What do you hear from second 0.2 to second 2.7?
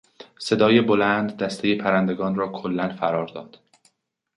صدای بلند دستهی پرندگان را